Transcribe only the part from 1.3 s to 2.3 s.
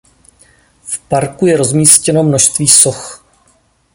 je rozmístěno